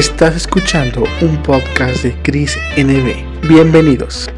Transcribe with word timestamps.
Estás 0.00 0.34
escuchando 0.34 1.04
un 1.20 1.42
podcast 1.42 2.04
de 2.04 2.14
Chris 2.22 2.56
NB. 2.78 3.46
Bienvenidos. 3.46 4.30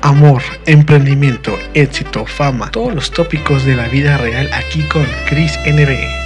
Amor, 0.00 0.42
emprendimiento, 0.64 1.58
éxito, 1.74 2.24
fama, 2.24 2.70
todos 2.70 2.94
los 2.94 3.10
tópicos 3.10 3.64
de 3.64 3.74
la 3.74 3.88
vida 3.88 4.16
real 4.18 4.48
aquí 4.52 4.84
con 4.84 5.04
Chris 5.28 5.58
NB. 5.66 6.19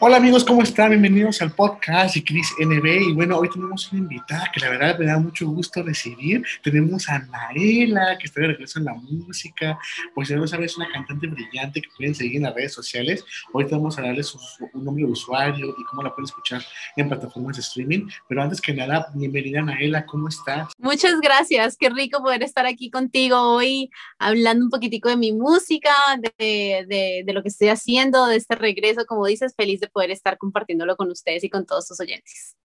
Hola 0.00 0.18
amigos, 0.18 0.44
¿cómo 0.44 0.62
están? 0.62 0.90
Bienvenidos 0.90 1.42
al 1.42 1.50
podcast 1.50 2.14
de 2.14 2.22
Cris 2.22 2.54
NB. 2.60 2.86
Y 3.08 3.12
bueno, 3.14 3.36
hoy 3.36 3.50
tenemos 3.50 3.90
una 3.90 4.02
invitada 4.02 4.48
que 4.54 4.60
la 4.60 4.70
verdad 4.70 4.96
me 4.96 5.06
da 5.06 5.18
mucho 5.18 5.48
gusto 5.48 5.82
recibir. 5.82 6.44
Tenemos 6.62 7.08
a 7.08 7.18
Naela, 7.18 8.16
que 8.16 8.28
está 8.28 8.42
de 8.42 8.46
regreso 8.46 8.78
en 8.78 8.84
la 8.84 8.94
música. 8.94 9.76
Pues 10.14 10.28
ya 10.28 10.36
no 10.36 10.46
sabes, 10.46 10.70
es 10.70 10.76
una 10.76 10.88
cantante 10.92 11.26
brillante 11.26 11.82
que 11.82 11.88
pueden 11.96 12.14
seguir 12.14 12.36
en 12.36 12.44
las 12.44 12.54
redes 12.54 12.74
sociales. 12.74 13.24
Hoy 13.52 13.64
vamos 13.64 13.98
a 13.98 14.02
darles 14.02 14.36
un 14.72 14.84
nombre 14.84 15.04
de 15.04 15.10
usuario 15.10 15.74
y 15.76 15.84
cómo 15.90 16.04
la 16.04 16.14
pueden 16.14 16.26
escuchar 16.26 16.62
en 16.94 17.08
plataformas 17.08 17.56
de 17.56 17.62
streaming. 17.62 18.06
Pero 18.28 18.40
antes 18.40 18.60
que 18.60 18.72
nada, 18.72 19.08
bienvenida 19.16 19.62
Naela, 19.62 20.06
¿cómo 20.06 20.28
estás? 20.28 20.68
Muchas 20.78 21.20
gracias, 21.20 21.76
qué 21.76 21.90
rico 21.90 22.22
poder 22.22 22.44
estar 22.44 22.66
aquí 22.66 22.88
contigo 22.88 23.36
hoy 23.36 23.90
hablando 24.20 24.64
un 24.64 24.70
poquitico 24.70 25.08
de 25.08 25.16
mi 25.16 25.32
música, 25.32 25.90
de, 26.38 27.24
de 27.26 27.32
lo 27.32 27.42
que 27.42 27.48
estoy 27.48 27.66
haciendo, 27.70 28.26
de 28.26 28.36
este 28.36 28.54
regreso, 28.54 29.04
como 29.04 29.26
dices, 29.26 29.56
feliz 29.56 29.80
de 29.80 29.87
poder 29.88 30.10
estar 30.10 30.38
compartiéndolo 30.38 30.96
con 30.96 31.10
ustedes 31.10 31.44
y 31.44 31.50
con 31.50 31.66
todos 31.66 31.86
sus 31.86 32.00
oyentes. 32.00 32.56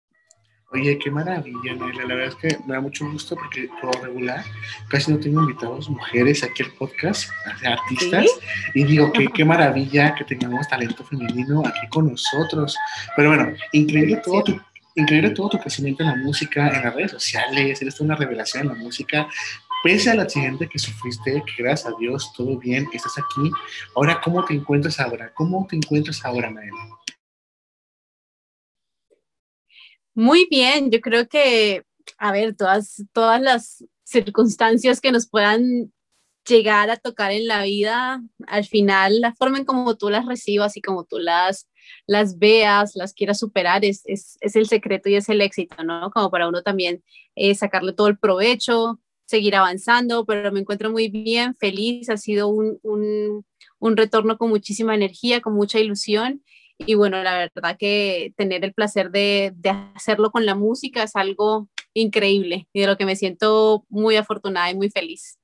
Oye, 0.75 0.99
qué 0.99 1.11
maravilla, 1.11 1.75
Naila. 1.75 2.07
La 2.07 2.15
verdad 2.15 2.29
es 2.29 2.35
que 2.37 2.59
me 2.67 2.73
da 2.73 2.81
mucho 2.81 3.05
gusto 3.11 3.37
porque 3.37 3.69
por 3.79 3.95
regular 4.03 4.43
casi 4.89 5.13
no 5.13 5.21
tengo 5.21 5.43
invitados 5.43 5.91
mujeres 5.91 6.43
aquí 6.43 6.63
al 6.63 6.71
podcast, 6.73 7.31
artistas, 7.63 8.27
y 8.75 8.85
digo 8.85 9.13
que 9.13 9.27
qué 9.27 9.45
maravilla 9.45 10.15
que 10.15 10.25
tengamos 10.25 10.67
talento 10.69 11.05
femenino 11.05 11.63
aquí 11.67 11.87
con 11.91 12.11
nosotros. 12.11 12.75
Pero 13.15 13.29
bueno, 13.29 13.55
increíble 13.73 14.23
todo 14.25 14.45
tu, 14.45 14.61
increíble 14.95 15.31
todo 15.31 15.51
tu 15.51 15.59
crecimiento 15.59 16.05
en 16.05 16.09
la 16.09 16.17
música, 16.17 16.69
en 16.69 16.83
las 16.83 16.95
redes 16.95 17.11
sociales, 17.11 17.83
eres 17.83 18.01
una 18.01 18.17
revelación 18.17 18.63
en 18.63 18.69
la 18.69 18.75
música. 18.75 19.29
Pese 19.85 20.11
al 20.11 20.21
accidente 20.21 20.69
que 20.69 20.79
sufriste, 20.79 21.43
que 21.45 21.63
gracias 21.63 21.93
a 21.93 21.99
Dios 21.99 22.33
todo 22.35 22.57
bien, 22.59 22.89
estás 22.95 23.19
aquí. 23.19 23.51
Ahora, 23.95 24.23
¿cómo 24.23 24.43
te 24.47 24.55
encuentras 24.55 24.99
ahora? 25.01 25.31
¿Cómo 25.35 25.67
te 25.69 25.77
encuentras 25.77 26.25
ahora, 26.25 26.51
Naila? 26.51 27.02
Muy 30.15 30.47
bien, 30.51 30.91
yo 30.91 31.01
creo 31.01 31.27
que, 31.27 31.85
a 32.19 32.33
ver, 32.33 32.55
todas, 32.55 33.03
todas 33.13 33.41
las 33.41 33.85
circunstancias 34.05 35.01
que 35.01 35.11
nos 35.11 35.29
puedan 35.29 35.93
llegar 36.47 36.91
a 36.91 36.97
tocar 36.97 37.33
en 37.33 37.47
la 37.47 37.63
vida, 37.63 38.23
al 38.47 38.65
final 38.65 39.21
la 39.21 39.35
forma 39.35 39.59
en 39.59 39.65
como 39.65 39.97
tú 39.97 40.11
las 40.11 40.27
recibas 40.27 40.77
y 40.77 40.83
como 40.83 41.05
tú 41.05 41.19
las, 41.19 41.69
las 42.07 42.39
veas, 42.39 42.95
las 42.95 43.15
quieras 43.15 43.39
superar, 43.39 43.85
es, 43.85 44.03
es, 44.05 44.37
es 44.41 44.57
el 44.57 44.67
secreto 44.67 45.09
y 45.09 45.15
es 45.15 45.29
el 45.29 45.41
éxito, 45.41 45.83
¿no? 45.85 46.11
Como 46.11 46.31
para 46.31 46.49
uno 46.49 46.63
también 46.63 47.03
eh, 47.35 47.55
sacarle 47.55 47.93
todo 47.95 48.09
el 48.09 48.19
provecho, 48.19 49.01
seguir 49.25 49.57
avanzando, 49.57 50.27
pero 50.27 50.53
me 50.53 50.61
encuentro 50.61 50.91
muy 50.91 51.09
bien, 51.09 51.55
feliz, 51.55 52.11
ha 52.11 52.19
sido 52.19 52.49
un, 52.49 52.79
un, 52.83 53.47
un 53.79 53.97
retorno 53.97 54.37
con 54.37 54.51
muchísima 54.51 54.95
energía, 54.95 55.41
con 55.41 55.55
mucha 55.55 55.79
ilusión 55.79 56.43
y 56.79 56.95
bueno, 56.95 57.23
la 57.23 57.35
verdad 57.35 57.77
que 57.79 58.33
tener 58.37 58.65
el 58.65 58.75
placer 58.75 59.11
de, 59.11 59.53
de, 59.57 59.71
hacerlo 59.95 60.31
con 60.31 60.47
la 60.47 60.55
música 60.55 61.03
es 61.03 61.17
algo 61.17 61.69
increíble 61.95 62.69
y 62.73 62.81
de 62.81 62.87
lo 62.87 62.97
que 62.97 63.07
me 63.07 63.17
siento 63.17 63.85
muy 63.89 64.17
afortunada 64.17 64.71
y 64.71 64.75
muy 64.75 64.91
feliz. 64.91 65.39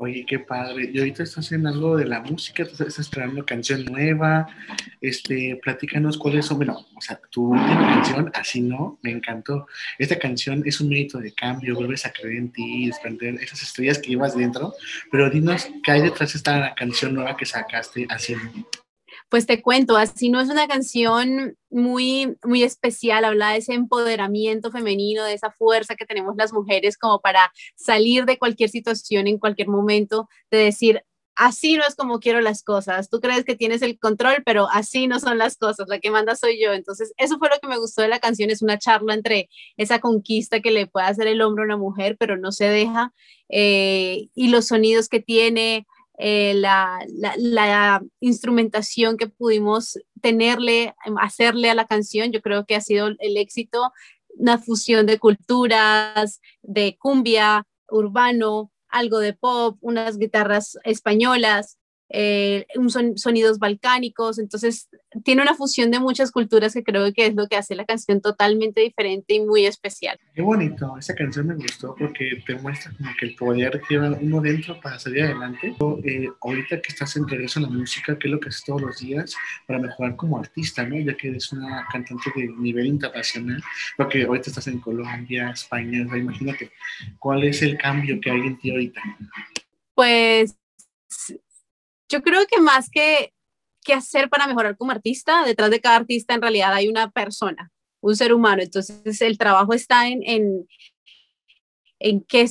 Oye, 0.00 0.24
qué 0.28 0.38
padre. 0.38 0.90
Y 0.92 0.98
ahorita 1.00 1.24
estás 1.24 1.44
haciendo 1.44 1.70
algo 1.70 1.96
de 1.96 2.04
la 2.04 2.20
música, 2.20 2.62
estás 2.62 3.00
estrenando 3.00 3.44
canción 3.44 3.84
nueva. 3.84 4.46
Este, 5.00 5.58
platícanos 5.60 6.16
cuáles 6.16 6.46
son, 6.46 6.58
bueno, 6.58 6.86
o 6.94 7.00
sea, 7.00 7.20
tu 7.30 7.50
última 7.50 7.94
canción, 7.94 8.30
así 8.34 8.60
no, 8.60 9.00
me 9.02 9.10
encantó. 9.10 9.66
Esta 9.98 10.16
canción 10.16 10.62
es 10.64 10.80
un 10.80 10.90
mérito 10.90 11.18
de 11.18 11.32
cambio, 11.34 11.74
vuelves 11.74 12.06
a 12.06 12.12
creer 12.12 12.36
en 12.36 12.52
ti, 12.52 12.86
desprender 12.86 13.34
esas 13.42 13.60
estrellas 13.60 13.98
que 13.98 14.10
llevas 14.10 14.36
dentro. 14.36 14.72
Pero 15.10 15.30
dinos, 15.30 15.68
¿qué 15.82 15.90
hay 15.90 16.02
detrás 16.02 16.32
de 16.32 16.38
esta 16.38 16.74
canción 16.76 17.14
nueva 17.14 17.36
que 17.36 17.44
sacaste, 17.44 18.06
así 18.08 18.36
no? 18.36 18.68
Pues 19.28 19.46
te 19.46 19.60
cuento, 19.62 19.96
así 19.96 20.30
no 20.30 20.40
es 20.40 20.48
una 20.48 20.66
canción 20.66 21.56
muy, 21.70 22.36
muy 22.44 22.62
especial, 22.62 23.24
habla 23.24 23.50
de 23.50 23.58
ese 23.58 23.74
empoderamiento 23.74 24.70
femenino, 24.70 25.24
de 25.24 25.34
esa 25.34 25.50
fuerza 25.50 25.96
que 25.96 26.06
tenemos 26.06 26.34
las 26.36 26.52
mujeres 26.52 26.96
como 26.96 27.20
para 27.20 27.52
salir 27.76 28.24
de 28.24 28.38
cualquier 28.38 28.70
situación 28.70 29.26
en 29.26 29.38
cualquier 29.38 29.68
momento, 29.68 30.28
de 30.50 30.58
decir, 30.58 31.02
así 31.38 31.76
no 31.76 31.84
es 31.86 31.94
como 31.94 32.18
quiero 32.18 32.40
las 32.40 32.62
cosas, 32.62 33.10
tú 33.10 33.20
crees 33.20 33.44
que 33.44 33.54
tienes 33.54 33.82
el 33.82 33.98
control, 33.98 34.42
pero 34.44 34.68
así 34.70 35.06
no 35.06 35.20
son 35.20 35.38
las 35.38 35.56
cosas, 35.56 35.88
la 35.88 36.00
que 36.00 36.10
manda 36.10 36.34
soy 36.34 36.60
yo. 36.60 36.72
Entonces, 36.72 37.12
eso 37.16 37.38
fue 37.38 37.48
lo 37.48 37.58
que 37.60 37.68
me 37.68 37.78
gustó 37.78 38.02
de 38.02 38.08
la 38.08 38.18
canción, 38.18 38.50
es 38.50 38.60
una 38.60 38.78
charla 38.78 39.14
entre 39.14 39.48
esa 39.76 40.00
conquista 40.00 40.60
que 40.60 40.72
le 40.72 40.86
puede 40.86 41.06
hacer 41.06 41.28
el 41.28 41.40
hombre 41.42 41.62
a 41.62 41.66
una 41.66 41.76
mujer, 41.76 42.16
pero 42.18 42.36
no 42.36 42.50
se 42.50 42.68
deja, 42.68 43.12
eh, 43.50 44.28
y 44.34 44.48
los 44.48 44.66
sonidos 44.66 45.08
que 45.08 45.20
tiene 45.20 45.86
eh, 46.18 46.54
la, 46.54 46.98
la, 47.36 48.02
instrumentación 48.20 49.16
que 49.16 49.28
pudimos 49.28 49.98
tenerle, 50.20 50.94
em, 51.04 51.16
hacerle 51.18 51.70
a 51.70 51.74
la 51.74 51.86
canción, 51.86 52.32
yo 52.32 52.42
creo 52.42 52.66
que 52.66 52.74
ha 52.74 52.80
sido 52.80 53.08
el 53.20 53.36
éxito, 53.36 53.92
una 54.36 54.58
fusión 54.58 55.06
de 55.06 55.18
culturas, 55.18 56.40
de 56.62 56.96
cumbia, 56.98 57.66
urbano, 57.88 58.72
algo 58.88 59.20
de 59.20 59.32
pop, 59.32 59.78
unas 59.80 60.18
guitarras 60.18 60.78
españolas, 60.84 61.78
eh, 62.10 62.66
son, 62.88 63.18
sonidos 63.18 63.58
balcánicos, 63.58 64.38
entonces 64.38 64.88
tiene 65.24 65.42
una 65.42 65.54
fusión 65.54 65.90
de 65.90 66.00
muchas 66.00 66.30
culturas 66.30 66.72
que 66.72 66.82
creo 66.82 67.12
que 67.12 67.26
es 67.26 67.34
lo 67.34 67.48
que 67.48 67.56
hace 67.56 67.74
la 67.74 67.84
canción 67.84 68.20
totalmente 68.20 68.80
diferente 68.80 69.34
y 69.34 69.40
muy 69.40 69.66
especial. 69.66 70.18
Qué 70.34 70.42
bonito, 70.42 70.96
esa 70.98 71.14
canción 71.14 71.48
me 71.48 71.54
gustó 71.54 71.94
porque 71.98 72.42
te 72.46 72.54
muestra 72.56 72.92
como 72.96 73.10
que 73.18 73.26
el 73.26 73.34
poder 73.34 73.80
que 73.80 73.94
lleva 73.94 74.16
uno 74.20 74.40
dentro 74.40 74.80
para 74.80 74.98
salir 74.98 75.24
adelante. 75.24 75.74
Eh, 76.04 76.28
ahorita 76.40 76.80
que 76.80 76.92
estás 76.92 77.16
en 77.16 77.28
regreso 77.28 77.58
a 77.58 77.62
la 77.62 77.68
música, 77.68 78.18
¿qué 78.18 78.28
es 78.28 78.32
lo 78.32 78.40
que 78.40 78.48
haces 78.48 78.64
todos 78.64 78.82
los 78.82 78.98
días 78.98 79.34
para 79.66 79.78
mejorar 79.78 80.16
como 80.16 80.38
artista, 80.38 80.84
¿no? 80.86 80.98
ya 80.98 81.16
que 81.16 81.28
eres 81.28 81.52
una 81.52 81.86
cantante 81.90 82.30
de 82.34 82.48
nivel 82.58 82.86
internacional, 82.86 83.62
porque 83.96 84.22
ahorita 84.24 84.50
estás 84.50 84.66
en 84.68 84.78
Colombia, 84.78 85.50
España, 85.50 86.06
imagínate, 86.16 86.70
¿cuál 87.18 87.44
es 87.44 87.62
el 87.62 87.76
cambio 87.76 88.18
que 88.20 88.30
hay 88.30 88.40
en 88.40 88.58
ti 88.58 88.70
ahorita? 88.70 89.02
Pues 89.94 90.56
yo 92.08 92.22
creo 92.22 92.46
que 92.46 92.60
más 92.60 92.90
que, 92.90 93.32
que 93.82 93.94
hacer 93.94 94.28
para 94.28 94.46
mejorar 94.46 94.76
como 94.76 94.92
artista, 94.92 95.44
detrás 95.44 95.70
de 95.70 95.80
cada 95.80 95.96
artista 95.96 96.34
en 96.34 96.42
realidad 96.42 96.72
hay 96.72 96.88
una 96.88 97.10
persona, 97.10 97.70
un 98.00 98.16
ser 98.16 98.32
humano. 98.32 98.62
Entonces 98.62 99.20
el 99.20 99.38
trabajo 99.38 99.74
está 99.74 100.08
en, 100.08 100.22
en, 100.24 100.68
en, 101.98 102.24
qué, 102.24 102.48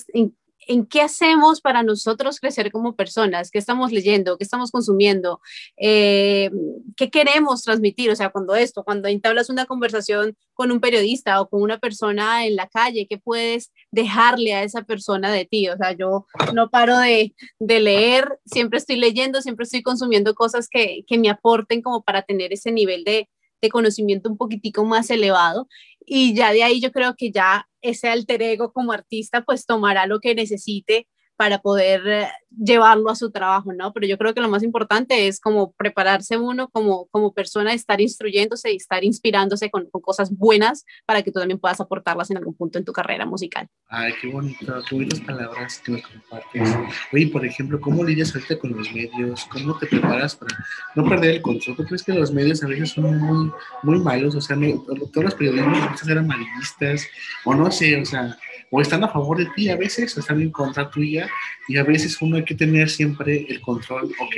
en 0.67 0.85
qué 0.85 1.01
hacemos 1.01 1.61
para 1.61 1.83
nosotros 1.83 2.39
crecer 2.39 2.71
como 2.71 2.95
personas, 2.95 3.51
qué 3.51 3.57
estamos 3.57 3.91
leyendo, 3.91 4.37
qué 4.37 4.43
estamos 4.43 4.71
consumiendo, 4.71 5.41
eh, 5.77 6.51
qué 6.95 7.09
queremos 7.09 7.63
transmitir. 7.63 8.11
O 8.11 8.15
sea, 8.15 8.29
cuando 8.29 8.55
esto, 8.55 8.83
cuando 8.83 9.07
entablas 9.07 9.49
una 9.49 9.65
conversación 9.65 10.37
con 10.53 10.71
un 10.71 10.79
periodista 10.79 11.41
o 11.41 11.49
con 11.49 11.61
una 11.61 11.77
persona 11.79 12.45
en 12.45 12.55
la 12.55 12.67
calle, 12.67 13.07
¿qué 13.09 13.17
puedes 13.17 13.71
dejarle 13.91 14.53
a 14.53 14.63
esa 14.63 14.83
persona 14.83 15.31
de 15.31 15.45
ti? 15.45 15.69
O 15.69 15.77
sea, 15.77 15.93
yo 15.93 16.25
no 16.53 16.69
paro 16.69 16.97
de, 16.97 17.33
de 17.59 17.79
leer, 17.79 18.39
siempre 18.45 18.79
estoy 18.79 18.97
leyendo, 18.97 19.41
siempre 19.41 19.63
estoy 19.63 19.81
consumiendo 19.81 20.35
cosas 20.35 20.67
que, 20.69 21.03
que 21.07 21.17
me 21.17 21.29
aporten 21.29 21.81
como 21.81 22.03
para 22.03 22.21
tener 22.21 22.53
ese 22.53 22.71
nivel 22.71 23.03
de, 23.03 23.29
de 23.61 23.69
conocimiento 23.69 24.29
un 24.29 24.37
poquitico 24.37 24.85
más 24.85 25.09
elevado 25.09 25.67
y 26.07 26.33
ya 26.33 26.53
de 26.53 26.63
ahí 26.63 26.79
yo 26.81 26.91
creo 26.91 27.15
que 27.15 27.31
ya 27.31 27.67
ese 27.81 28.07
alter 28.09 28.41
ego 28.41 28.71
como 28.71 28.93
artista 28.93 29.43
pues 29.43 29.65
tomará 29.65 30.07
lo 30.07 30.19
que 30.21 30.33
necesite 30.33 31.07
para 31.37 31.59
poder 31.59 32.07
eh, 32.07 32.27
llevarlo 32.49 33.09
a 33.09 33.15
su 33.15 33.31
trabajo, 33.31 33.71
¿no? 33.71 33.93
Pero 33.93 34.07
yo 34.07 34.17
creo 34.17 34.33
que 34.33 34.41
lo 34.41 34.49
más 34.49 34.63
importante 34.63 35.27
es 35.27 35.39
como 35.39 35.71
prepararse 35.73 36.37
uno 36.37 36.69
como, 36.69 37.05
como 37.07 37.33
persona, 37.33 37.73
estar 37.73 38.01
instruyéndose 38.01 38.73
y 38.73 38.77
estar 38.77 39.03
inspirándose 39.03 39.69
con, 39.69 39.85
con, 39.89 40.01
cosas 40.01 40.35
buenas 40.35 40.83
para 41.05 41.21
que 41.21 41.31
tú 41.31 41.39
también 41.39 41.59
puedas 41.59 41.79
aportarlas 41.79 42.31
en 42.31 42.37
algún 42.37 42.55
punto 42.55 42.79
en 42.79 42.85
tu 42.85 42.91
carrera 42.91 43.25
musical. 43.25 43.67
Ay, 43.87 44.13
qué 44.19 44.27
bonito, 44.27 44.81
qué 44.89 44.95
bonitas 44.95 45.19
palabras 45.21 45.79
que 45.85 45.91
nos 45.91 46.01
compartes. 46.01 46.75
Oye, 47.13 47.27
por 47.27 47.45
ejemplo, 47.45 47.79
¿cómo 47.79 48.03
lidias 48.03 48.33
ahorita 48.33 48.57
con 48.57 48.75
los 48.75 48.91
medios? 48.91 49.45
¿Cómo 49.45 49.77
te 49.77 49.85
preparas 49.85 50.35
para 50.35 50.57
no 50.95 51.07
perder 51.07 51.35
el 51.35 51.41
control? 51.41 51.75
¿Tú 51.77 51.85
crees 51.85 52.03
que 52.03 52.13
los 52.13 52.31
medios 52.31 52.63
a 52.63 52.67
veces 52.67 52.89
son 52.89 53.17
muy, 53.19 53.51
muy 53.83 53.99
malos? 53.99 54.35
O 54.35 54.41
sea, 54.41 54.55
no, 54.55 54.83
todos 55.13 55.25
los 55.25 55.35
periodistas 55.35 55.83
a 55.83 55.91
veces 55.91 56.07
eran 56.07 56.25
amarillistas, 56.25 57.07
o 57.45 57.53
no 57.53 57.69
sé, 57.69 58.01
o 58.01 58.05
sea, 58.05 58.37
o 58.69 58.81
están 58.81 59.03
a 59.03 59.09
favor 59.09 59.37
de 59.37 59.47
ti 59.55 59.69
a 59.69 59.77
veces, 59.77 60.15
o 60.17 60.19
están 60.19 60.41
en 60.41 60.51
contra 60.51 60.89
tuya, 60.89 61.26
y 61.67 61.77
a 61.77 61.83
veces 61.83 62.21
uno 62.21 62.37
hay 62.37 62.45
que 62.45 62.55
tener 62.55 62.89
siempre 62.89 63.45
el 63.49 63.61
control, 63.61 64.11
ok, 64.19 64.35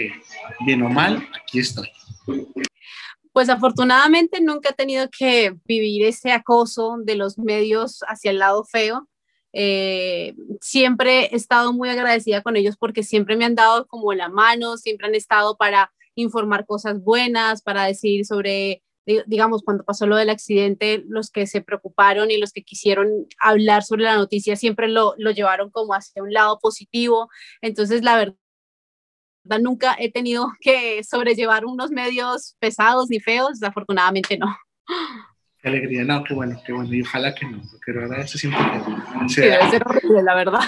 bien 0.65 0.81
o 0.81 0.89
mal, 0.89 1.27
aquí 1.35 1.59
estoy. 1.59 1.89
Pues 3.31 3.49
afortunadamente 3.49 4.41
nunca 4.41 4.69
he 4.69 4.73
tenido 4.73 5.07
que 5.15 5.55
vivir 5.65 6.05
ese 6.05 6.31
acoso 6.31 6.97
de 7.03 7.15
los 7.15 7.37
medios 7.37 7.99
hacia 8.07 8.31
el 8.31 8.39
lado 8.39 8.63
feo. 8.65 9.07
Eh, 9.53 10.35
siempre 10.61 11.25
he 11.25 11.35
estado 11.35 11.73
muy 11.73 11.89
agradecida 11.89 12.41
con 12.41 12.55
ellos 12.55 12.75
porque 12.77 13.03
siempre 13.03 13.35
me 13.35 13.45
han 13.45 13.55
dado 13.55 13.87
como 13.87 14.13
la 14.13 14.29
mano, 14.29 14.77
siempre 14.77 15.07
han 15.07 15.15
estado 15.15 15.57
para 15.57 15.91
informar 16.15 16.65
cosas 16.65 17.01
buenas, 17.01 17.61
para 17.61 17.85
decir 17.85 18.25
sobre, 18.25 18.83
digamos, 19.27 19.63
cuando 19.63 19.83
pasó 19.83 20.05
lo 20.07 20.15
del 20.15 20.29
accidente, 20.29 21.03
los 21.07 21.31
que 21.31 21.47
se 21.47 21.61
preocuparon 21.61 22.31
y 22.31 22.37
los 22.37 22.51
que 22.51 22.63
quisieron 22.63 23.27
hablar 23.39 23.83
sobre 23.83 24.03
la 24.03 24.15
noticia 24.15 24.55
siempre 24.55 24.87
lo, 24.87 25.15
lo 25.17 25.31
llevaron 25.31 25.71
como 25.71 25.93
hacia 25.93 26.23
un 26.23 26.33
lado 26.33 26.59
positivo. 26.59 27.29
Entonces, 27.61 28.03
la 28.03 28.17
verdad, 28.17 28.35
nunca 29.61 29.95
he 29.99 30.11
tenido 30.11 30.47
que 30.61 31.03
sobrellevar 31.03 31.65
unos 31.65 31.91
medios 31.91 32.55
pesados 32.59 33.07
ni 33.09 33.19
feos, 33.19 33.61
afortunadamente 33.63 34.37
no. 34.37 34.55
Qué 35.61 35.67
alegría, 35.67 36.05
no, 36.05 36.23
qué 36.23 36.33
bueno, 36.33 36.61
qué 36.65 36.71
bueno, 36.71 36.93
y 36.93 37.01
ojalá 37.01 37.35
que 37.35 37.45
no, 37.45 37.61
porque 37.69 37.91
la 37.91 38.01
verdad 38.01 38.19
eso 38.21 38.37
siempre 38.37 38.61
sí, 39.27 39.41
debe 39.41 39.69
ser 39.69 39.83
horrible, 39.85 40.23
la 40.23 40.35
verdad. 40.35 40.61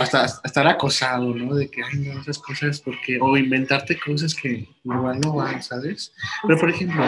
hasta, 0.00 0.24
estar 0.42 0.66
acosado, 0.66 1.32
¿no? 1.34 1.54
De 1.54 1.70
que, 1.70 1.82
ay, 1.84 1.98
no, 2.00 2.20
esas 2.20 2.38
cosas, 2.38 2.80
porque, 2.80 3.18
o 3.20 3.36
inventarte 3.36 3.96
cosas 3.98 4.34
que 4.34 4.68
igual 4.82 5.20
no 5.20 5.34
van, 5.34 5.62
¿sabes? 5.62 6.12
Pero, 6.46 6.58
por 6.58 6.70
ejemplo, 6.70 7.04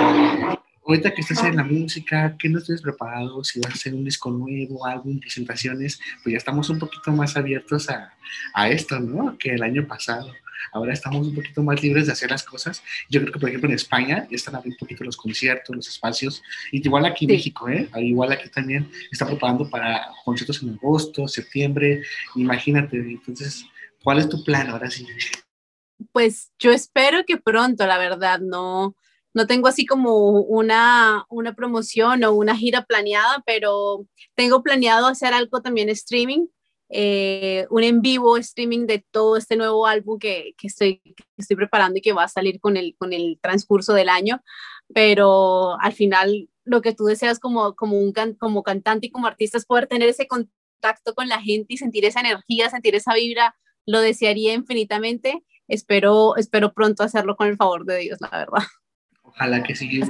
ahorita 0.87 1.13
que 1.13 1.21
estás 1.23 1.43
en 1.43 1.57
la 1.57 1.65
música, 1.65 2.37
que 2.39 2.49
no 2.49 2.59
estés 2.59 2.81
preparado, 2.81 3.43
si 3.43 3.59
vas 3.61 3.73
a 3.73 3.75
hacer 3.75 3.95
un 3.95 4.05
disco 4.05 4.31
nuevo, 4.31 4.87
álbum, 4.87 5.19
presentaciones, 5.19 5.99
pues 6.23 6.33
ya 6.33 6.39
estamos 6.39 6.71
un 6.71 6.79
poquito 6.79 7.11
más 7.11 7.37
abiertos 7.37 7.91
a, 7.91 8.13
a 8.55 8.69
esto, 8.69 9.01
¿no? 9.01 9.37
Que 9.37 9.55
el 9.55 9.63
año 9.65 9.87
pasado. 9.87 10.33
Ahora 10.73 10.93
estamos 10.93 11.27
un 11.27 11.35
poquito 11.35 11.63
más 11.63 11.83
libres 11.83 12.07
de 12.07 12.13
hacer 12.13 12.31
las 12.31 12.43
cosas. 12.43 12.83
Yo 13.09 13.21
creo 13.21 13.33
que, 13.33 13.39
por 13.39 13.49
ejemplo, 13.49 13.69
en 13.69 13.77
España 13.77 14.27
ya 14.31 14.37
están 14.37 14.55
abriendo 14.55 14.77
un 14.77 14.79
poquito 14.79 15.05
los 15.05 15.17
conciertos, 15.17 15.75
los 15.75 15.89
espacios. 15.89 16.43
Y 16.73 16.85
igual 16.85 17.05
aquí 17.07 17.25
en 17.25 17.33
México, 17.33 17.69
¿eh? 17.69 17.89
Igual 17.97 18.33
aquí 18.33 18.49
también 18.49 18.91
está 19.11 19.27
preparando 19.27 19.69
para 19.69 20.09
conciertos 20.25 20.63
en 20.63 20.71
agosto, 20.75 21.29
septiembre. 21.29 22.03
Imagínate. 22.35 22.97
Entonces, 22.97 23.65
¿cuál 24.03 24.19
es 24.19 24.29
tu 24.29 24.43
plan 24.45 24.69
ahora 24.71 24.91
sí? 24.91 25.07
Pues 26.13 26.53
yo 26.59 26.73
espero 26.73 27.25
que 27.27 27.39
pronto, 27.39 27.87
la 27.87 27.99
verdad, 27.99 28.41
no, 28.41 28.95
no 29.37 29.47
tengo 29.47 29.69
así 29.69 29.85
como 29.87 30.31
una, 30.41 31.25
una 31.29 31.55
promoción 31.55 32.25
o 32.25 32.33
una 32.33 32.57
gira 32.57 32.85
planeada, 32.85 33.43
pero 33.47 34.07
tengo 34.35 34.63
planeado 34.63 35.07
hacer 35.07 35.35
algo 35.35 35.61
también 35.61 35.89
streaming 35.91 36.47
eh, 36.89 37.67
un 37.71 37.83
en 37.83 38.01
vivo 38.01 38.37
streaming 38.37 38.87
de 38.87 39.05
todo 39.11 39.37
este 39.37 39.57
nuevo 39.57 39.87
álbum 39.87 40.19
que, 40.19 40.55
que, 40.57 40.69
estoy, 40.69 41.01
que 41.01 41.25
estoy 41.37 41.57
preparando 41.57 41.99
y 41.99 42.03
que 42.03 42.13
va 42.13 42.25
a 42.25 42.29
salir 42.29 42.61
con 42.61 42.77
el, 42.77 42.95
con 42.97 43.13
el 43.13 43.39
transcurso 43.43 43.93
del 43.93 44.09
año, 44.09 44.43
pero 44.95 45.81
al 45.81 45.93
final 45.93 46.49
lo 46.65 46.83
que 46.83 46.95
tú 46.95 47.05
deseas 47.05 47.39
como, 47.39 47.75
como, 47.75 47.99
un 47.99 48.13
como 48.39 48.63
cantante 48.63 49.07
y 49.07 49.11
como 49.11 49.27
artista 49.27 49.59
es 49.59 49.67
poder 49.67 49.87
tener 49.87 50.09
ese 50.09 50.27
contacto 50.27 51.15
con 51.15 51.29
la 51.29 51.41
gente 51.41 51.75
y 51.75 51.77
sentir 51.77 52.05
esa 52.05 52.21
energía, 52.21 52.71
sentir 52.71 52.95
esa 52.95 53.15
vibra, 53.15 53.57
lo 53.87 54.01
desearía 54.01 54.53
infinitamente. 54.53 55.45
Espero, 55.69 56.37
espero 56.37 56.73
pronto 56.73 57.03
hacerlo 57.03 57.37
con 57.37 57.49
el 57.49 57.57
favor 57.57 57.85
de 57.85 57.99
Dios, 57.99 58.21
la 58.21 58.31
verdad. 58.31 58.63
Ojalá 59.23 59.63
que 59.63 59.75
sí. 59.75 60.01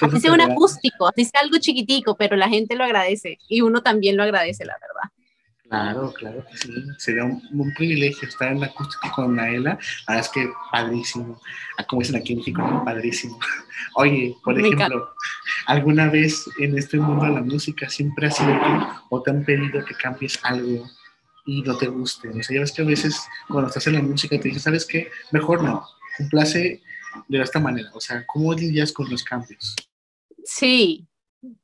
así 0.00 0.20
sea 0.20 0.32
un 0.32 0.40
acústico, 0.40 1.08
así 1.08 1.24
sea 1.24 1.40
algo 1.40 1.58
chiquitico, 1.58 2.16
pero 2.16 2.36
la 2.36 2.48
gente 2.48 2.76
lo 2.76 2.84
agradece 2.84 3.38
y 3.48 3.62
uno 3.62 3.82
también 3.82 4.16
lo 4.16 4.22
agradece, 4.22 4.64
la 4.64 4.74
verdad. 4.80 5.10
Claro, 5.70 6.12
claro 6.12 6.44
que 6.50 6.56
sí. 6.56 6.72
Sería 6.98 7.24
un, 7.24 7.72
privilegio 7.76 8.26
estar 8.26 8.50
en 8.50 8.64
acústico 8.64 9.08
con 9.14 9.36
Naela. 9.36 9.78
La 10.08 10.14
verdad 10.14 10.26
es 10.26 10.28
que 10.28 10.50
padrísimo. 10.72 11.40
Ah, 11.78 11.86
como 11.86 12.02
dicen 12.02 12.16
aquí 12.16 12.32
en 12.32 12.40
México, 12.40 12.82
padrísimo. 12.84 13.38
Oye, 13.94 14.34
por 14.42 14.58
ejemplo, 14.58 15.14
¿alguna 15.66 16.08
vez 16.10 16.44
en 16.58 16.76
este 16.76 16.96
mundo 16.96 17.24
de 17.24 17.34
la 17.34 17.42
música 17.42 17.88
siempre 17.88 18.26
has 18.26 18.36
sido 18.36 18.50
tú 18.52 18.86
o 19.10 19.22
te 19.22 19.30
han 19.30 19.44
pedido 19.44 19.84
que 19.84 19.94
cambies 19.94 20.40
algo 20.42 20.90
y 21.46 21.62
no 21.62 21.76
te 21.76 21.86
guste? 21.86 22.30
O 22.30 22.42
sea, 22.42 22.52
ya 22.56 22.60
ves 22.62 22.72
que 22.72 22.82
a 22.82 22.86
veces 22.86 23.24
cuando 23.46 23.68
estás 23.68 23.86
en 23.86 23.94
la 23.94 24.02
música 24.02 24.36
te 24.40 24.48
dicen, 24.48 24.60
¿sabes 24.60 24.84
qué? 24.84 25.08
Mejor 25.30 25.62
no. 25.62 25.86
Complace 26.16 26.82
de 27.28 27.40
esta 27.40 27.60
manera. 27.60 27.90
O 27.94 28.00
sea, 28.00 28.26
¿cómo 28.26 28.52
lidias 28.54 28.90
con 28.90 29.08
los 29.08 29.22
cambios? 29.22 29.76
Sí, 30.42 31.06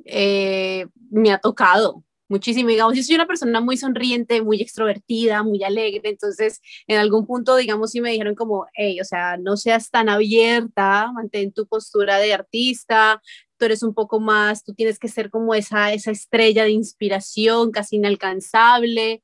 eh, 0.05 0.87
me 1.11 1.33
ha 1.33 1.39
tocado 1.39 2.05
muchísimo. 2.29 2.69
Digamos, 2.71 2.97
yo 2.97 3.03
soy 3.03 3.15
una 3.15 3.27
persona 3.27 3.61
muy 3.61 3.77
sonriente, 3.77 4.43
muy 4.43 4.61
extrovertida, 4.61 5.43
muy 5.43 5.63
alegre, 5.63 6.11
entonces 6.11 6.61
en 6.87 6.99
algún 6.99 7.27
punto, 7.27 7.57
digamos, 7.57 7.93
sí 7.93 8.01
me 8.01 8.11
dijeron 8.11 8.35
como, 8.35 8.67
hey, 8.75 9.01
o 9.01 9.05
sea, 9.05 9.37
no 9.37 9.57
seas 9.57 9.91
tan 9.91 10.09
abierta, 10.09 11.11
mantén 11.13 11.53
tu 11.53 11.67
postura 11.67 12.19
de 12.19 12.35
artista, 12.35 13.21
tú 13.59 13.65
eres 13.65 13.83
un 13.83 13.95
poco 13.95 14.21
más, 14.21 14.65
tú 14.65 14.75
tienes 14.75 14.99
que 14.99 15.09
ser 15.09 15.31
como 15.31 15.55
esa, 15.55 15.93
esa 15.93 16.11
estrella 16.11 16.65
de 16.65 16.71
inspiración 16.71 17.71
casi 17.71 17.97
inalcanzable. 17.97 19.23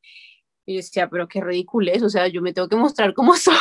Y 0.64 0.74
yo 0.74 0.76
decía, 0.78 1.10
pero 1.10 1.28
qué 1.28 1.40
ridículo 1.40 1.90
es, 1.92 2.02
o 2.02 2.08
sea, 2.08 2.28
yo 2.28 2.40
me 2.42 2.52
tengo 2.52 2.68
que 2.68 2.76
mostrar 2.76 3.14
como 3.14 3.36
soy. 3.36 3.54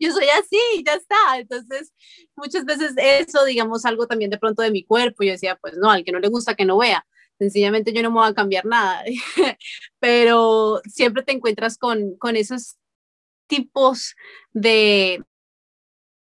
yo 0.00 0.12
soy 0.12 0.26
así, 0.28 0.84
ya 0.86 0.94
está. 0.94 1.38
Entonces, 1.38 1.92
muchas 2.36 2.64
veces 2.64 2.94
eso, 2.96 3.44
digamos, 3.44 3.84
algo 3.84 4.06
también 4.06 4.30
de 4.30 4.38
pronto 4.38 4.62
de 4.62 4.70
mi 4.70 4.84
cuerpo, 4.84 5.24
yo 5.24 5.32
decía, 5.32 5.56
pues 5.60 5.74
no, 5.76 5.90
al 5.90 6.04
que 6.04 6.12
no 6.12 6.20
le 6.20 6.28
gusta 6.28 6.54
que 6.54 6.64
no 6.64 6.78
vea 6.78 7.04
sencillamente 7.38 7.92
yo 7.92 8.02
no 8.02 8.10
me 8.10 8.20
voy 8.20 8.28
a 8.28 8.34
cambiar 8.34 8.66
nada, 8.66 9.04
pero 10.00 10.80
siempre 10.84 11.22
te 11.22 11.32
encuentras 11.32 11.78
con, 11.78 12.16
con 12.16 12.36
esos 12.36 12.76
tipos 13.46 14.14
de, 14.52 15.22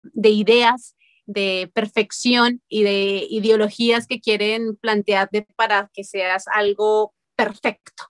de 0.03 0.29
ideas 0.29 0.95
de 1.29 1.71
perfección 1.75 2.63
y 2.69 2.85
de 2.85 3.27
ideologías 3.29 4.07
que 4.07 4.19
quieren 4.19 4.77
plantearte 4.77 5.47
para 5.57 5.91
que 5.93 6.03
seas 6.03 6.47
algo 6.49 7.15
perfecto, 7.37 8.05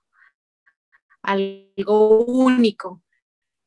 algo 1.22 2.24
único. 2.24 3.02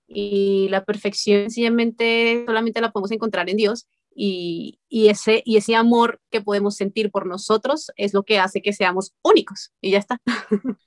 Y 0.07 0.67
la 0.69 0.85
perfección 0.85 1.43
sencillamente 1.43 2.43
solamente 2.45 2.79
la 2.79 2.91
podemos 2.91 3.11
encontrar 3.11 3.49
en 3.49 3.57
Dios 3.57 3.87
y, 4.13 4.79
ese, 4.89 5.41
y 5.45 5.57
ese 5.57 5.75
amor 5.75 6.19
que 6.29 6.41
podemos 6.41 6.75
sentir 6.75 7.11
por 7.11 7.25
nosotros 7.25 7.91
es 7.95 8.13
lo 8.13 8.23
que 8.23 8.39
hace 8.39 8.61
que 8.61 8.73
seamos 8.73 9.13
únicos 9.23 9.71
y 9.81 9.91
ya 9.91 9.99
está. 9.99 10.19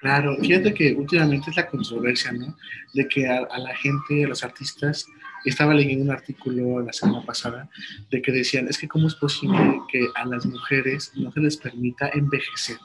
Claro, 0.00 0.36
fíjate 0.36 0.74
que 0.74 0.92
últimamente 0.92 1.48
es 1.48 1.56
la 1.56 1.66
controversia, 1.66 2.30
¿no? 2.30 2.54
De 2.92 3.08
que 3.08 3.26
a, 3.26 3.38
a, 3.38 3.58
la 3.58 3.74
gente, 3.74 4.22
a 4.22 4.28
los 4.28 4.44
artistas, 4.44 5.06
estaba 5.44 5.74
leyendo 5.74 6.04
un 6.04 6.10
artículo 6.10 6.80
la 6.80 6.92
semana 6.92 7.24
pasada 7.24 7.68
de 8.10 8.22
que 8.22 8.32
decían, 8.32 8.68
es 8.68 8.78
que 8.78 8.88
cómo 8.88 9.08
es 9.08 9.14
posible 9.14 9.80
que 9.90 10.06
a 10.14 10.24
las 10.26 10.46
mujeres 10.46 11.12
no 11.14 11.30
se 11.32 11.40
les 11.40 11.56
permita 11.56 12.10
envejecer 12.12 12.76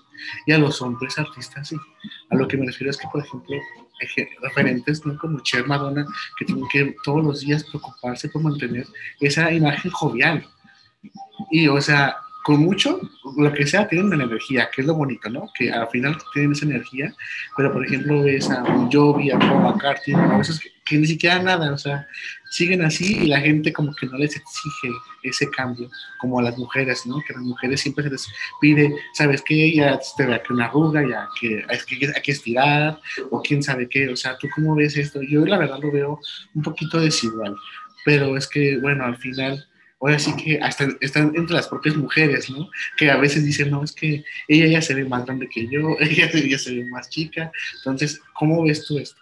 y 0.46 0.52
a 0.52 0.58
los 0.58 0.82
hombres 0.82 1.18
artistas 1.18 1.70
sí. 1.70 1.78
A 2.30 2.36
lo 2.36 2.48
que 2.48 2.58
me 2.58 2.66
refiero 2.66 2.92
es 2.92 2.98
que, 2.98 3.08
por 3.12 3.24
ejemplo, 3.24 3.56
referentes 4.42 5.06
¿no? 5.06 5.18
como 5.18 5.42
Cher 5.42 5.68
Madonna, 5.68 6.06
que 6.38 6.46
tienen 6.46 6.66
que 6.72 6.96
todos 7.04 7.24
los 7.24 7.42
días 7.42 7.64
preocuparse 7.64 8.30
por 8.30 8.44
mantener 8.44 8.86
esa 9.20 9.52
imagen 9.52 9.92
jovial. 9.92 10.48
Y, 11.52 11.68
o 11.68 11.82
sea, 11.82 12.18
con 12.50 12.62
mucho, 12.62 13.00
lo 13.38 13.54
que 13.54 13.68
sea, 13.68 13.88
tienen 13.88 14.12
una 14.12 14.24
energía, 14.24 14.72
que 14.74 14.82
es 14.82 14.88
lo 14.88 14.96
bonito, 14.96 15.30
¿no? 15.30 15.52
Que 15.56 15.70
al 15.72 15.88
final 15.90 16.18
tienen 16.34 16.54
esa 16.54 16.66
energía, 16.66 17.14
pero 17.56 17.72
por 17.72 17.86
ejemplo 17.86 18.24
ves 18.24 18.50
a 18.50 18.64
Jovi, 18.92 19.30
a 19.30 19.38
Paul 19.38 19.62
McCartney, 19.62 20.16
a 20.16 20.36
veces 20.36 20.60
que, 20.84 20.98
ni 20.98 21.06
siquiera 21.06 21.38
nada, 21.44 21.72
o 21.72 21.78
sea, 21.78 22.08
siguen 22.50 22.84
así 22.84 23.20
y 23.22 23.28
la 23.28 23.40
gente 23.40 23.72
como 23.72 23.94
que 23.94 24.08
no 24.08 24.18
les 24.18 24.36
exige 24.36 24.90
ese 25.22 25.48
cambio, 25.52 25.92
como 26.20 26.40
a 26.40 26.42
las 26.42 26.58
mujeres, 26.58 27.06
¿no? 27.06 27.22
Que 27.22 27.34
a 27.34 27.36
las 27.36 27.46
mujeres 27.46 27.82
siempre 27.82 28.06
se 28.06 28.10
les 28.10 28.28
pide, 28.60 28.96
¿sabes 29.14 29.44
qué? 29.44 29.72
Ya 29.72 30.00
te 30.18 30.26
ve 30.26 30.42
que 30.42 30.52
una 30.52 30.66
arruga, 30.66 31.08
ya 31.08 31.28
que 31.40 31.64
hay, 31.70 31.78
que 32.00 32.08
hay 32.08 32.22
que 32.24 32.32
estirar, 32.32 33.00
o 33.30 33.44
quién 33.44 33.62
sabe 33.62 33.88
qué, 33.88 34.10
o 34.10 34.16
sea, 34.16 34.40
¿tú 34.40 34.48
cómo 34.56 34.74
ves 34.74 34.98
esto? 34.98 35.22
Yo 35.22 35.46
la 35.46 35.60
verdad 35.60 35.78
lo 35.80 35.92
veo 35.92 36.20
un 36.56 36.64
poquito 36.64 37.00
desigual, 37.00 37.56
pero 38.04 38.36
es 38.36 38.48
que, 38.48 38.80
bueno, 38.80 39.06
al 39.06 39.18
final 39.18 39.69
ahora 40.00 40.20
sí 40.20 40.36
que 40.36 40.60
hasta 40.60 40.88
están 41.02 41.34
entre 41.36 41.56
las 41.56 41.68
propias 41.68 41.96
mujeres, 41.96 42.50
¿no? 42.50 42.70
Que 42.98 43.12
a 43.12 43.18
veces 43.18 43.44
dicen, 43.46 43.70
no, 43.70 43.84
es 43.84 43.92
que 43.92 44.24
ella 44.48 44.68
ya 44.68 44.82
se 44.82 44.94
ve 44.94 45.06
más 45.06 45.26
grande 45.26 45.50
que 45.50 45.68
yo, 45.68 45.96
ella, 46.00 46.30
ya 46.32 46.58
se 46.58 46.76
ve 46.76 46.86
más 46.86 47.10
chica. 47.10 47.52
Entonces, 47.78 48.22
¿cómo 48.34 48.64
ves 48.64 48.86
tú 48.86 48.98
esto? 48.98 49.18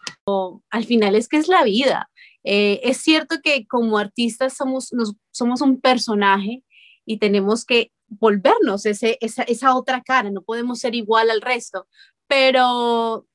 al 0.70 0.84
final 0.84 1.16
es 1.16 1.30
que 1.30 1.38
es 1.38 1.48
la 1.48 1.64
vida. 1.64 2.10
Eh, 2.44 2.82
es 2.84 2.98
cierto 2.98 3.38
que 3.42 3.66
como 3.66 3.98
artistas 3.98 4.56
somos, 4.56 4.92
somos 5.32 5.62
un 5.62 5.80
personaje 5.80 6.64
y 7.06 7.18
tenemos 7.18 7.64
que 7.64 7.92
volvernos 8.08 8.86
ese, 8.86 9.18
esa, 9.22 9.44
esa 9.44 9.76
otra 9.76 10.02
cara, 10.02 10.30
no 10.30 10.42
podemos 10.42 10.80
ser 10.80 10.96
igual 10.96 11.30
al 11.30 11.42
resto, 11.42 11.88
pero 12.28 13.26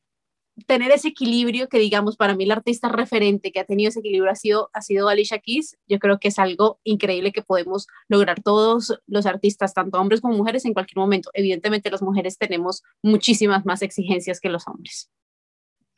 tener 0.67 0.91
ese 0.93 1.09
equilibrio 1.09 1.69
que 1.69 1.79
digamos 1.79 2.17
para 2.17 2.35
mí 2.35 2.45
el 2.45 2.51
artista 2.51 2.89
referente 2.89 3.53
que 3.53 3.61
ha 3.61 3.65
tenido 3.65 3.89
ese 3.89 4.01
equilibrio 4.01 4.31
ha 4.31 4.35
sido, 4.35 4.71
ha 4.73 4.83
sido 4.83 5.09
Alicia 5.09 5.39
Keys, 5.39 5.79
yo 5.89 5.99
creo 5.99 6.19
que 6.19 6.29
es 6.29 6.39
algo 6.39 6.79
increíble 6.85 7.33
que 7.33 7.43
podemos 7.43 7.87
lograr 8.09 8.43
todos 8.43 8.99
los 9.07 9.27
artistas, 9.27 9.75
tanto 9.75 9.99
hombres 9.99 10.21
como 10.21 10.37
mujeres, 10.37 10.65
en 10.65 10.75
cualquier 10.75 10.99
momento. 10.99 11.31
Evidentemente 11.35 11.91
las 11.91 12.03
mujeres 12.03 12.39
tenemos 12.39 12.83
muchísimas 13.03 13.65
más 13.65 13.83
exigencias 13.83 14.41
que 14.41 14.51
los 14.51 14.69
hombres, 14.69 15.11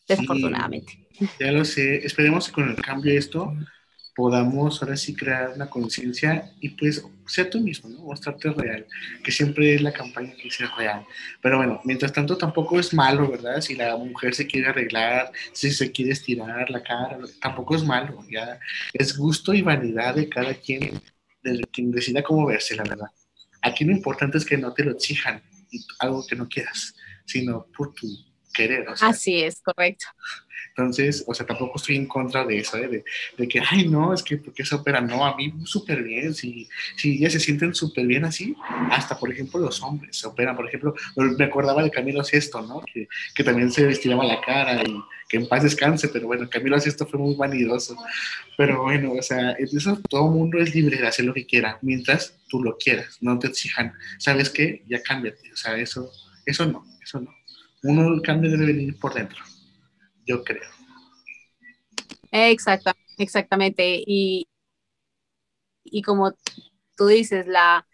desafortunadamente. 0.07 1.09
ya 1.41 1.53
lo 1.53 1.65
sé, 1.65 1.97
esperemos 2.07 2.47
que 2.47 2.53
con 2.53 2.71
el 2.71 2.77
cambio 2.77 3.13
de 3.13 3.19
esto 3.19 3.53
podamos 4.15 4.81
ahora 4.83 4.97
sí 4.97 5.15
crear 5.15 5.53
una 5.55 5.69
conciencia 5.69 6.53
y 6.61 6.71
pues 6.71 7.05
ser 7.27 7.51
tú 7.51 7.61
mismo, 7.61 7.91
¿no? 7.91 8.01
Mostrarte 8.01 8.51
real, 8.51 8.87
que 9.23 9.33
siempre 9.33 9.75
es 9.75 9.83
la 9.83 9.93
campaña 9.93 10.35
que 10.37 10.45
dice 10.45 10.67
real. 10.77 11.05
Pero 11.43 11.57
bueno, 11.57 11.81
mientras 11.85 12.13
tanto 12.13 12.37
tampoco 12.37 12.79
es 12.79 12.95
malo, 12.95 13.29
¿verdad? 13.31 13.61
Si 13.61 13.75
la 13.75 13.97
mujer 13.97 14.35
se 14.35 14.47
quiere 14.47 14.69
arreglar, 14.69 15.33
si 15.53 15.71
se 15.71 15.91
quiere 15.91 16.13
estirar 16.13 16.71
la 16.71 16.83
cara, 16.83 17.19
tampoco 17.41 17.75
es 17.75 17.85
malo, 17.85 18.25
ya 18.31 18.61
es 18.93 19.17
gusto 19.17 19.53
y 19.53 19.63
vanidad 19.63 20.15
de 20.15 20.29
cada 20.29 20.55
quien, 20.55 21.01
de 21.43 21.61
quien 21.73 21.91
decida 21.91 22.23
cómo 22.23 22.47
verse, 22.47 22.77
la 22.77 22.85
verdad. 22.85 23.09
Aquí 23.63 23.85
lo 23.85 23.93
importante 23.93 24.39
es 24.39 24.45
que 24.45 24.59
no 24.59 24.73
te 24.73 24.85
lo 24.85 24.93
exijan, 24.93 25.43
algo 25.99 26.25
que 26.27 26.37
no 26.37 26.49
quieras, 26.49 26.95
sino 27.25 27.67
por 27.77 27.95
tu 27.95 28.07
querer. 28.53 28.87
Así 29.01 29.43
es, 29.43 29.61
correcto. 29.61 30.07
Entonces, 30.77 31.23
o 31.29 31.33
sea, 31.33 31.47
tampoco 31.47 31.75
estoy 31.77 31.95
en 31.95 32.07
contra 32.07 32.45
de 32.45 32.59
eso, 32.59 32.77
¿eh? 32.79 33.05
de, 33.39 33.49
que, 33.49 33.63
ay, 33.71 33.87
no, 33.87 34.13
es 34.13 34.25
que 34.25 34.39
porque 34.39 34.65
se 34.65 34.75
opera, 34.75 35.01
no, 35.01 35.25
a 35.25 35.37
mí 35.37 35.55
súper 35.65 36.03
bien, 36.03 36.35
si, 36.35 36.69
si 36.97 37.21
ya 37.21 37.31
se 37.31 37.39
sienten 37.39 37.77
súper 37.77 38.05
bien 38.09 38.25
así, 38.25 38.57
hasta 38.91 39.17
por 39.17 39.31
ejemplo 39.31 39.61
los 39.61 39.81
hombres 39.85 40.17
se 40.17 40.27
operan, 40.27 40.57
por 40.57 40.67
ejemplo, 40.67 40.93
me 41.17 41.45
acordaba 41.45 41.81
de 41.81 41.93
Camilo 41.93 42.25
Sesto, 42.25 42.61
¿no? 42.61 42.83
Que, 42.93 43.07
que 43.37 43.45
también 43.45 43.71
se 43.71 43.89
estiraba 43.89 44.25
la 44.25 44.41
cara 44.41 44.83
y 44.83 45.01
que 45.29 45.37
en 45.37 45.47
paz 45.47 45.63
descanse, 45.63 46.09
pero 46.09 46.27
bueno, 46.27 46.51
Camilo 46.51 46.81
Sesto 46.81 47.07
fue 47.07 47.21
muy 47.21 47.37
vanidoso, 47.37 47.97
pero 48.59 48.83
bueno, 48.83 49.13
o 49.13 49.23
sea, 49.23 49.53
eso 49.53 50.01
todo 50.11 50.27
mundo 50.29 50.59
es 50.59 50.75
libre 50.75 50.97
de 50.97 51.07
hacer 51.07 51.25
lo 51.25 51.35
que 51.35 51.47
quiera, 51.47 51.79
mientras 51.83 52.37
tú 52.49 52.61
lo 52.65 52.77
quieras, 52.79 53.19
no 53.21 53.39
te 53.39 53.47
exijan, 53.47 53.93
¿sabes 54.19 54.51
qué? 54.51 54.83
Ya 54.89 55.01
cámbiate, 55.01 55.53
o 55.53 55.57
sea, 55.57 55.77
eso, 55.77 56.11
eso 56.45 56.67
no, 56.67 56.85
eso 57.01 57.21
no. 57.21 57.33
Uno 57.85 58.13
el 58.13 58.23
cambio 58.23 58.51
debe 58.51 58.67
venir 58.67 58.99
por 58.99 59.15
dentro 59.15 59.45
yo 60.27 60.43
creo. 60.43 60.69
Exactamente, 62.31 63.15
exactamente. 63.19 64.03
Y, 64.07 64.49
y 65.85 66.03
como 66.03 66.33
tú 66.97 67.07
dices, 67.07 67.47
la, 67.47 67.87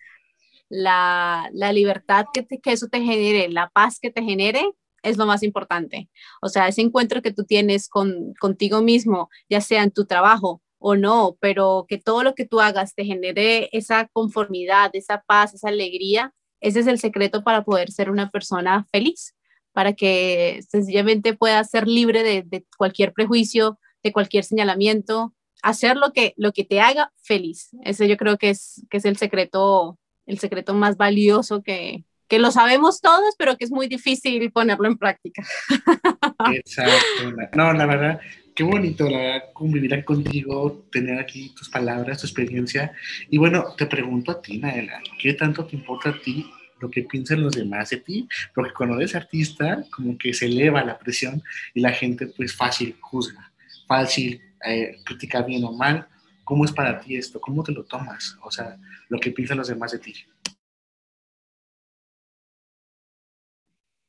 la, 0.69 1.49
la 1.53 1.73
libertad 1.73 2.27
que, 2.33 2.47
que 2.47 2.73
eso 2.73 2.89
te 2.89 3.01
genere, 3.01 3.49
la 3.49 3.69
paz 3.69 3.99
que 4.01 4.11
te 4.11 4.23
genere, 4.23 4.65
es 5.03 5.17
lo 5.17 5.27
más 5.27 5.43
importante. 5.43 6.11
O 6.43 6.49
sea, 6.49 6.69
ese 6.69 6.83
encuentro 6.83 7.23
que 7.23 7.33
tú 7.33 7.45
tienes 7.45 7.89
con, 7.89 8.35
contigo 8.41 8.83
mismo, 8.83 9.31
ya 9.49 9.61
sea 9.61 9.83
en 9.83 9.91
tu 9.91 10.07
trabajo 10.07 10.63
o 10.79 10.97
no, 10.97 11.37
pero 11.41 11.87
que 11.89 11.99
todo 11.99 12.23
lo 12.23 12.35
que 12.35 12.47
tú 12.47 12.61
hagas 12.61 12.95
te 12.95 13.05
genere 13.05 13.69
esa 13.73 14.09
conformidad, 14.09 14.91
esa 14.95 15.23
paz, 15.27 15.55
esa 15.55 15.69
alegría, 15.69 16.35
ese 16.61 16.81
es 16.81 16.87
el 16.87 16.99
secreto 16.99 17.43
para 17.45 17.65
poder 17.65 17.91
ser 17.91 18.11
una 18.11 18.31
persona 18.31 18.87
feliz 18.91 19.35
para 19.73 19.93
que 19.93 20.61
sencillamente 20.69 21.35
puedas 21.35 21.71
ser 21.71 21.87
libre 21.87 22.23
de, 22.23 22.65
cualquier 22.77 23.12
prejuicio, 23.12 23.79
de 24.03 24.12
cualquier 24.12 24.45
señalamiento, 24.45 25.35
hacer 25.62 25.97
lo 25.97 26.12
que, 26.12 26.35
lo 26.37 26.53
que 26.53 26.65
te 26.65 26.81
haga 26.81 27.12
feliz. 27.23 27.71
Ese 27.85 28.09
yo 28.09 28.17
creo 28.17 28.39
que 28.39 28.50
es, 28.50 28.85
que 28.91 28.97
es 28.97 29.05
el 29.05 29.17
secreto, 29.17 29.99
el 30.27 30.39
secreto 30.39 30.75
más 30.75 30.97
valioso 30.97 31.62
que, 31.62 32.05
que 32.29 32.39
lo 32.39 32.50
sabemos 32.50 33.00
todos, 33.00 33.35
pero 33.37 33.57
que 33.57 33.65
es 33.65 33.71
muy 33.71 33.89
difícil 33.89 34.50
ponerlo 34.53 34.87
en 34.87 34.97
práctica. 34.97 35.43
Exacto. 36.55 37.33
No, 37.55 37.73
la 37.73 37.87
verdad, 37.87 38.21
qué 38.55 38.62
bonito, 38.62 39.09
la 39.11 39.19
verdad, 39.19 39.45
convivir 39.53 40.05
contigo, 40.05 40.87
tener 40.93 41.19
aquí 41.19 41.53
tus 41.57 41.69
palabras, 41.69 42.21
tu 42.21 42.27
experiencia. 42.27 42.93
Y 43.29 43.39
bueno, 43.39 43.75
te 43.77 43.87
pregunto 43.87 44.33
a 44.33 44.41
ti, 44.41 44.59
Naela, 44.59 45.03
¿qué 45.19 45.35
tanto 45.35 45.67
te 45.67 45.77
importa 45.77 46.11
a 46.11 46.21
ti 46.21 46.50
lo 46.81 46.91
que 46.91 47.03
piensan 47.03 47.43
los 47.43 47.55
demás 47.55 47.91
de 47.91 47.99
ti, 47.99 48.29
porque 48.55 48.73
cuando 48.73 48.97
eres 48.97 49.15
artista, 49.15 49.85
como 49.95 50.17
que 50.17 50.33
se 50.33 50.47
eleva 50.47 50.85
la 50.85 50.99
presión 50.99 51.43
y 51.75 51.81
la 51.81 51.93
gente 51.93 52.27
pues 52.27 52.55
fácil 52.55 52.97
juzga, 53.01 53.53
fácil 53.87 54.41
eh, 54.65 54.97
critica 55.05 55.43
bien 55.43 55.65
o 55.65 55.73
mal. 55.73 56.09
¿Cómo 56.45 56.65
es 56.65 56.73
para 56.73 56.99
ti 57.01 57.17
esto? 57.17 57.41
¿Cómo 57.41 57.63
te 57.63 57.73
lo 57.73 57.85
tomas? 57.85 58.37
O 58.43 58.51
sea, 58.51 58.77
lo 59.09 59.21
que 59.21 59.31
piensan 59.31 59.59
los 59.59 59.69
demás 59.69 59.93
de 59.93 59.99
ti. 60.01 60.15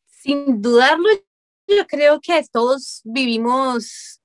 Sin 0.07 0.61
dudarlo, 0.61 1.07
yo 1.67 1.85
creo 1.87 2.19
que 2.19 2.43
todos 2.51 3.01
vivimos 3.03 4.21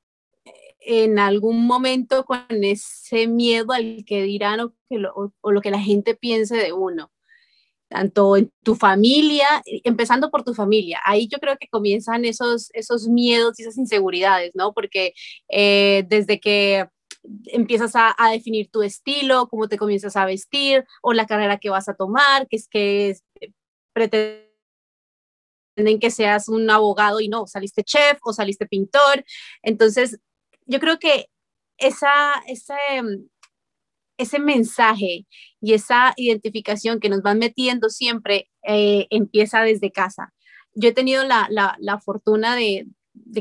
en 0.81 1.19
algún 1.19 1.67
momento 1.67 2.25
con 2.25 2.47
ese 2.49 3.27
miedo 3.27 3.73
al 3.73 4.05
que 4.07 4.23
dirán 4.23 4.61
o, 4.61 4.75
que 4.89 5.03
o 5.41 5.51
lo 5.51 5.61
que 5.61 5.71
la 5.71 5.81
gente 5.81 6.15
piense 6.15 6.57
de 6.57 6.73
uno 6.73 7.11
tanto 7.89 8.37
en 8.37 8.53
tu 8.63 8.75
familia, 8.75 9.47
empezando 9.85 10.31
por 10.31 10.43
tu 10.43 10.55
familia. 10.55 11.01
Ahí 11.05 11.29
yo 11.29 11.39
creo 11.39 11.57
que 11.59 11.69
comienzan 11.69 12.25
esos, 12.25 12.71
esos 12.73 13.09
miedos 13.09 13.59
y 13.59 13.63
esas 13.63 13.79
inseguridades, 13.79 14.53
¿no? 14.55 14.73
Porque 14.73 15.13
eh, 15.49 16.05
desde 16.09 16.41
que 16.41 16.89
empiezas 17.47 17.93
a, 17.95 18.15
definir 18.31 18.71
tu 18.71 18.83
estilo, 18.83 19.49
cómo 19.49 19.69
te 19.69 19.79
comienzas 19.79 20.17
a 20.17 20.27
vestir 20.27 20.85
o 21.03 21.13
la 21.13 21.27
carrera 21.27 21.59
que 21.59 21.71
vas 21.71 21.89
a 21.89 21.95
tomar, 21.95 22.47
que 22.49 22.57
es 22.57 22.69
que 22.69 23.17
pretenden 23.93 24.47
que 26.01 26.11
seas 26.11 26.49
un 26.49 26.69
abogado 26.71 27.21
y 27.21 27.29
no, 27.29 27.47
saliste 27.47 27.83
chef 27.83 28.19
o 28.23 28.33
saliste 28.33 28.67
pintor. 28.67 29.25
Entonces, 29.63 30.19
yo 30.67 30.81
creo 30.81 30.99
que 30.99 31.27
esa, 31.79 32.33
esa, 32.47 32.77
ese 34.19 34.39
mensaje 34.39 35.27
y 35.61 35.75
esa 35.75 36.13
identificación 36.17 37.01
que 37.01 37.09
nos 37.09 37.23
van 37.23 37.39
metiendo 37.39 37.89
siempre 37.89 38.49
eh, 38.67 39.07
empieza 39.11 39.63
desde 39.63 39.93
casa. 39.93 40.33
Yo 40.75 40.91
he 40.91 40.93
tenido 40.93 41.25
la, 41.25 42.01
fortuna 42.05 42.55
de, 42.55 42.87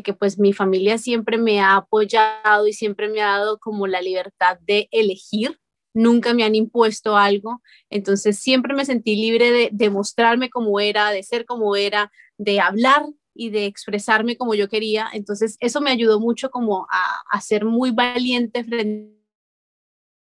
que 0.04 0.14
pues 0.14 0.40
mi 0.40 0.54
familia 0.54 0.98
siempre 0.98 1.38
me 1.38 1.60
ha 1.60 1.76
apoyado 1.76 2.68
y 2.68 2.74
siempre 2.74 3.10
me 3.10 3.22
ha 3.22 3.38
dado 3.38 3.60
como 3.60 3.88
la 3.88 4.02
libertad 4.02 4.58
de 4.62 4.88
elegir, 4.92 5.60
nunca 5.94 6.34
me 6.34 6.44
han 6.44 6.56
impuesto 6.56 7.18
algo, 7.18 7.62
entonces 7.90 8.40
siempre 8.40 8.74
me 8.74 8.86
sentí 8.86 9.16
libre 9.16 9.52
de, 9.52 9.70
de 9.72 9.90
mostrarme 9.90 10.50
como 10.50 10.80
era, 10.80 11.12
de 11.12 11.24
ser 11.24 11.46
como 11.46 11.76
era, 11.76 12.12
de 12.38 12.60
hablar 12.60 13.06
y 13.34 13.50
de 13.50 13.66
expresarme 13.66 14.38
como 14.38 14.56
yo 14.56 14.70
quería, 14.70 15.08
entonces 15.14 15.58
eso 15.60 15.82
me 15.82 15.92
ayudó 15.92 16.20
mucho 16.20 16.50
como 16.52 16.88
a, 16.90 17.22
a 17.30 17.42
ser 17.42 17.66
muy 17.66 17.92
valiente 17.92 18.64
frente 18.64 19.15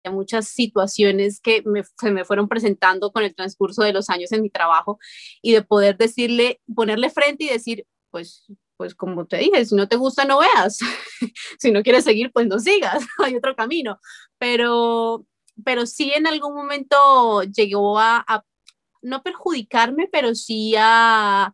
muchas 0.10 0.48
situaciones 0.48 1.40
que 1.40 1.64
se 2.00 2.12
me 2.12 2.26
fueron 2.26 2.48
presentando 2.48 3.12
con 3.12 3.24
el 3.24 3.36
transcurso 3.36 3.84
de 3.84 3.94
los 3.94 4.10
años 4.10 4.32
en 4.32 4.42
mi 4.42 4.50
trabajo 4.50 4.98
y 5.42 5.52
de 5.54 5.62
poder 5.62 5.98
decirle, 5.98 6.60
ponerle 6.74 7.10
frente 7.10 7.44
y 7.44 7.50
decir, 7.50 7.86
pues, 8.10 8.46
pues 8.78 8.96
como 8.96 9.28
te 9.28 9.38
dije, 9.38 9.64
si 9.66 9.76
no 9.76 9.88
te 9.88 9.96
gusta, 9.96 10.26
no 10.26 10.40
veas. 10.40 10.80
si 11.60 11.72
no 11.72 11.84
quieres 11.84 12.04
seguir, 12.04 12.32
pues 12.32 12.48
no 12.48 12.60
sigas, 12.60 13.06
hay 13.20 13.36
otro 13.36 13.56
camino. 13.56 14.00
Pero, 14.40 15.26
pero 15.64 15.86
sí 15.86 16.12
en 16.16 16.26
algún 16.26 16.56
momento 16.56 17.44
llegó 17.44 18.00
a, 18.00 18.44
no 19.04 19.22
perjudicarme, 19.24 20.08
pero 20.12 20.34
sí 20.36 20.76
a, 20.78 21.54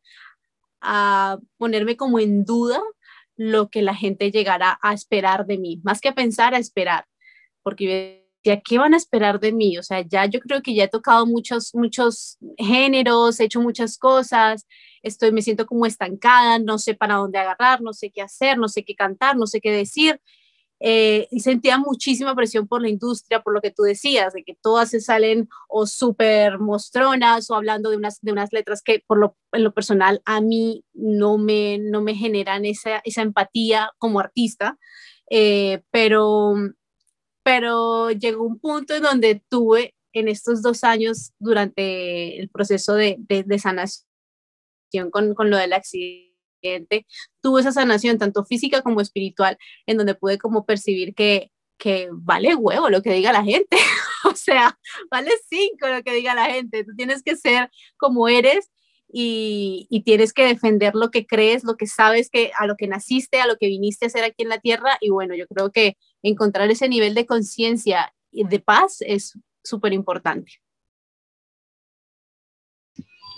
a 0.81 1.39
ponerme 1.57 1.97
como 1.97 2.19
en 2.19 2.45
duda 2.45 2.81
lo 3.35 3.69
que 3.69 3.81
la 3.81 3.93
gente 3.93 4.31
llegara 4.31 4.79
a 4.81 4.93
esperar 4.93 5.45
de 5.45 5.57
mí, 5.57 5.79
más 5.83 6.01
que 6.01 6.09
a 6.09 6.15
pensar, 6.15 6.55
a 6.55 6.59
esperar, 6.59 7.05
porque 7.61 8.26
¿qué 8.41 8.77
van 8.77 8.93
a 8.93 8.97
esperar 8.97 9.39
de 9.39 9.51
mí? 9.51 9.77
O 9.77 9.83
sea, 9.83 10.01
ya 10.01 10.25
yo 10.25 10.39
creo 10.39 10.61
que 10.61 10.73
ya 10.73 10.85
he 10.85 10.87
tocado 10.87 11.25
muchos, 11.25 11.73
muchos 11.75 12.37
géneros, 12.57 13.39
he 13.39 13.45
hecho 13.45 13.61
muchas 13.61 13.97
cosas, 13.97 14.65
estoy, 15.03 15.31
me 15.31 15.41
siento 15.41 15.65
como 15.65 15.85
estancada, 15.85 16.59
no 16.59 16.77
sé 16.77 16.93
para 16.93 17.15
dónde 17.15 17.39
agarrar, 17.39 17.81
no 17.81 17.93
sé 17.93 18.11
qué 18.11 18.21
hacer, 18.21 18.57
no 18.57 18.67
sé 18.69 18.83
qué 18.85 18.95
cantar, 18.95 19.35
no 19.37 19.47
sé 19.47 19.61
qué 19.61 19.71
decir. 19.71 20.21
Eh, 20.79 21.27
y 21.31 21.39
sentía 21.39 21.79
muchísima 21.79 22.35
presión 22.35 22.67
por 22.67 22.81
la 22.81 22.89
industria, 22.89 23.41
por 23.41 23.53
lo 23.53 23.61
que 23.61 23.71
tú 23.71 23.83
decías, 23.83 24.33
de 24.33 24.43
que 24.43 24.55
todas 24.61 24.89
se 24.91 25.01
salen 25.01 25.49
o 25.67 25.87
súper 25.87 26.59
mostronas 26.59 27.49
o 27.49 27.55
hablando 27.55 27.89
de 27.89 27.97
unas, 27.97 28.21
de 28.21 28.31
unas 28.31 28.53
letras 28.53 28.83
que 28.83 29.03
por 29.07 29.33
lo 29.53 29.73
personal 29.73 30.21
a 30.25 30.39
mí 30.39 30.85
no 30.93 31.37
me, 31.39 31.79
no 31.79 32.01
me 32.01 32.13
generan 32.15 32.65
esa, 32.65 33.01
esa 33.05 33.23
empatía 33.23 33.91
como 33.97 34.19
artista, 34.19 34.77
eh, 35.31 35.81
pero 35.89 36.53
pero 37.47 38.11
llegó 38.11 38.43
un 38.43 38.59
punto 38.59 38.93
en 38.93 39.03
donde 39.03 39.41
tuve 39.47 39.95
en 40.11 40.27
estos 40.27 40.61
dos 40.61 40.83
años 40.83 41.31
durante 41.39 42.41
el 42.41 42.49
proceso 42.49 42.93
de, 42.93 43.17
sanación 43.57 44.03
con, 45.11 45.33
con, 45.33 45.49
lo 45.49 45.55
del 45.55 45.71
accidente, 45.71 47.07
tuve 47.41 47.61
esa 47.61 47.71
sanación 47.71 48.17
tanto 48.17 48.43
física 48.43 48.81
como 48.81 48.99
espiritual, 48.99 49.57
en 49.85 49.95
donde 49.95 50.13
pude 50.13 50.37
como 50.37 50.65
percibir 50.65 51.15
que, 51.15 51.49
que 51.77 52.09
vale 52.11 52.53
huevo 52.53 52.89
lo 52.89 53.01
que 53.01 53.13
diga 53.13 53.31
la 53.31 53.45
gente, 53.45 53.77
o 54.25 54.35
sea, 54.35 54.77
vale 55.09 55.31
cinco 55.47 55.87
lo 55.87 56.03
que 56.03 56.15
diga 56.15 56.35
la 56.35 56.47
gente, 56.47 56.83
tú 56.83 56.97
tienes 56.97 57.23
que 57.23 57.37
ser 57.37 57.71
como 57.95 58.27
eres 58.27 58.69
y, 59.09 59.87
y, 59.89 60.03
tienes 60.03 60.33
que 60.33 60.45
defender 60.45 60.93
lo 60.95 61.11
que 61.11 61.25
crees, 61.25 61.63
lo 61.63 61.77
que 61.77 61.87
sabes 61.87 62.29
que 62.29 62.51
a 62.57 62.67
lo 62.67 62.75
que 62.75 62.87
naciste, 62.87 63.39
a 63.39 63.47
lo 63.47 63.57
que 63.57 63.67
viniste 63.67 64.05
a 64.05 64.07
hacer 64.07 64.23
aquí 64.23 64.43
en 64.43 64.49
la 64.49 64.59
tierra. 64.59 64.97
Y 64.99 65.09
bueno, 65.09 65.35
yo 65.35 65.47
creo 65.47 65.71
que 65.71 65.97
encontrar 66.23 66.69
ese 66.69 66.89
nivel 66.89 67.13
de 67.13 67.25
conciencia 67.25 68.13
y 68.31 68.43
de 68.43 68.59
paz 68.59 68.97
es 68.99 69.39
súper 69.63 69.93
importante. 69.93 70.53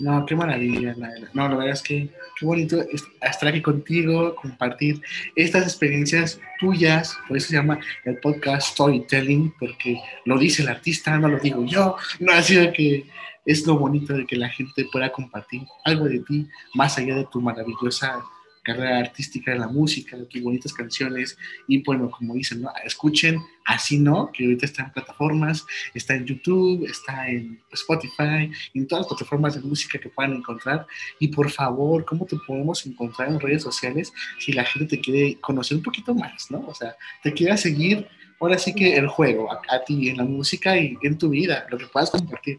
No, 0.00 0.24
qué 0.24 0.34
maravilla, 0.34 0.94
No, 1.34 1.48
la 1.48 1.56
verdad 1.56 1.74
es 1.74 1.82
que 1.82 2.08
qué 2.38 2.46
bonito 2.46 2.82
estar 3.20 3.48
aquí 3.48 3.60
contigo, 3.60 4.34
compartir 4.34 5.02
estas 5.36 5.64
experiencias 5.64 6.40
tuyas, 6.58 7.18
por 7.28 7.36
eso 7.36 7.48
se 7.48 7.56
llama 7.56 7.78
el 8.06 8.16
podcast 8.16 8.68
Storytelling, 8.68 9.52
porque 9.58 10.00
lo 10.24 10.38
dice 10.38 10.62
el 10.62 10.68
artista, 10.68 11.18
no 11.18 11.28
lo 11.28 11.38
digo 11.38 11.66
yo, 11.66 11.96
no 12.18 12.32
ha 12.32 12.42
sido 12.42 12.72
que 12.72 13.04
es 13.44 13.66
lo 13.66 13.78
bonito 13.78 14.14
de 14.14 14.26
que 14.26 14.36
la 14.36 14.48
gente 14.48 14.86
pueda 14.92 15.10
compartir 15.12 15.62
algo 15.84 16.06
de 16.06 16.20
ti 16.20 16.48
más 16.74 16.98
allá 16.98 17.16
de 17.16 17.26
tu 17.30 17.40
maravillosa 17.40 18.22
carrera 18.62 18.98
artística 18.98 19.52
de 19.52 19.58
la 19.58 19.68
música, 19.68 20.16
de 20.16 20.26
tus 20.26 20.42
bonitas 20.42 20.72
canciones. 20.72 21.36
Y 21.66 21.82
bueno, 21.82 22.10
como 22.10 22.34
dicen, 22.34 22.62
¿no? 22.62 22.72
escuchen 22.84 23.40
Así 23.64 23.98
No, 23.98 24.30
que 24.32 24.44
ahorita 24.44 24.66
está 24.66 24.82
en 24.84 24.92
plataformas, 24.92 25.64
está 25.94 26.14
en 26.14 26.26
YouTube, 26.26 26.84
está 26.84 27.28
en 27.28 27.60
Spotify, 27.72 28.50
en 28.74 28.88
todas 28.88 29.02
las 29.02 29.08
plataformas 29.08 29.54
de 29.54 29.60
música 29.60 29.98
que 29.98 30.08
puedan 30.08 30.34
encontrar. 30.34 30.86
Y 31.20 31.28
por 31.28 31.50
favor, 31.50 32.04
¿cómo 32.04 32.26
te 32.26 32.36
podemos 32.46 32.84
encontrar 32.86 33.28
en 33.28 33.38
redes 33.38 33.62
sociales 33.62 34.12
si 34.38 34.52
la 34.52 34.64
gente 34.64 34.96
te 34.96 35.00
quiere 35.00 35.40
conocer 35.40 35.76
un 35.76 35.84
poquito 35.84 36.14
más, 36.14 36.50
¿no? 36.50 36.66
O 36.66 36.74
sea, 36.74 36.96
te 37.22 37.32
quiera 37.32 37.56
seguir, 37.56 38.08
ahora 38.40 38.58
sí 38.58 38.74
que 38.74 38.96
el 38.96 39.06
juego, 39.06 39.52
a, 39.52 39.60
a 39.68 39.84
ti, 39.84 40.08
en 40.08 40.16
la 40.16 40.24
música 40.24 40.76
y 40.76 40.96
en 41.02 41.16
tu 41.16 41.28
vida, 41.28 41.66
lo 41.70 41.78
que 41.78 41.86
puedas 41.86 42.10
compartir. 42.10 42.58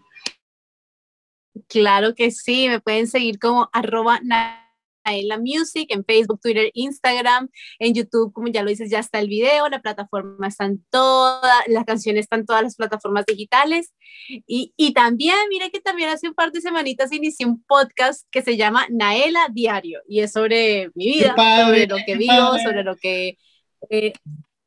Claro 1.67 2.15
que 2.15 2.31
sí, 2.31 2.67
me 2.67 2.79
pueden 2.79 3.07
seguir 3.07 3.39
como 3.39 3.69
arroba 3.73 4.19
Naela 4.23 5.37
Music 5.37 5.87
en 5.89 6.05
Facebook, 6.05 6.39
Twitter, 6.41 6.71
Instagram, 6.73 7.49
en 7.79 7.93
YouTube, 7.93 8.31
como 8.31 8.47
ya 8.47 8.63
lo 8.63 8.69
dices, 8.69 8.89
ya 8.89 8.99
está 8.99 9.19
el 9.19 9.27
video, 9.27 9.67
la 9.67 9.81
plataforma 9.81 10.47
está 10.47 10.65
en 10.65 10.83
todas, 10.89 11.63
las 11.67 11.85
canciones 11.85 12.21
están 12.21 12.41
en 12.41 12.45
todas 12.45 12.63
las 12.63 12.75
plataformas 12.75 13.25
digitales. 13.25 13.93
Y, 14.27 14.73
y 14.77 14.93
también, 14.93 15.35
mire 15.49 15.71
que 15.71 15.81
también 15.81 16.09
hace 16.09 16.29
un 16.29 16.35
par 16.35 16.51
de 16.51 16.61
semanitas 16.61 17.11
inicié 17.11 17.45
un 17.45 17.63
podcast 17.63 18.27
que 18.31 18.41
se 18.41 18.55
llama 18.55 18.85
Naela 18.89 19.47
Diario 19.51 20.01
y 20.07 20.21
es 20.21 20.31
sobre 20.31 20.89
mi 20.95 21.05
vida, 21.05 21.35
sobre 21.35 21.87
lo 21.87 21.97
que 22.05 22.15
vivo, 22.15 22.57
sobre 22.63 22.83
lo 22.83 22.95
que... 22.95 23.37
Eh, 23.89 24.13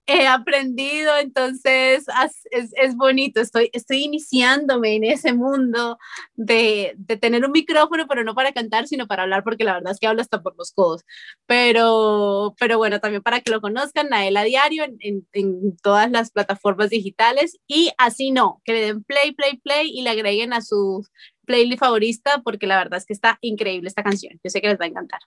he 0.06 0.26
aprendido, 0.26 1.16
entonces 1.18 2.04
es, 2.50 2.72
es, 2.76 2.96
bonito, 2.96 3.40
estoy, 3.40 3.70
estoy 3.72 4.04
iniciándome 4.04 4.96
en 4.96 5.04
ese 5.04 5.32
mundo 5.32 5.98
de, 6.34 6.94
de, 6.98 7.16
tener 7.16 7.44
un 7.44 7.52
micrófono, 7.52 8.06
pero 8.06 8.22
no 8.22 8.34
para 8.34 8.52
cantar, 8.52 8.86
sino 8.86 9.06
para 9.06 9.22
hablar, 9.22 9.44
porque 9.44 9.64
la 9.64 9.74
verdad 9.74 9.92
es 9.92 9.98
que 9.98 10.06
hablo 10.06 10.20
hasta 10.20 10.42
por 10.42 10.56
los 10.58 10.72
codos. 10.72 11.04
Pero, 11.46 12.54
pero 12.58 12.76
bueno, 12.78 13.00
también 13.00 13.22
para 13.22 13.40
que 13.40 13.50
lo 13.50 13.60
conozcan, 13.60 14.08
Naela 14.10 14.42
Diario 14.44 14.84
en, 14.84 14.96
en, 15.00 15.26
en 15.32 15.76
todas 15.78 16.10
las 16.10 16.30
plataformas 16.30 16.90
digitales 16.90 17.58
y 17.66 17.90
así 17.98 18.30
no, 18.30 18.60
que 18.64 18.72
le 18.74 18.80
den 18.82 19.04
play, 19.04 19.32
play, 19.32 19.56
play 19.58 19.90
y 19.90 20.02
le 20.02 20.10
agreguen 20.10 20.52
a 20.52 20.60
su 20.60 21.06
playlist 21.46 21.80
favorita, 21.80 22.42
porque 22.44 22.66
la 22.66 22.78
verdad 22.78 22.98
es 22.98 23.06
que 23.06 23.12
está 23.12 23.38
increíble 23.40 23.88
esta 23.88 24.02
canción. 24.02 24.38
Yo 24.42 24.50
sé 24.50 24.60
que 24.60 24.68
les 24.68 24.80
va 24.80 24.84
a 24.84 24.88
encantar. 24.88 25.20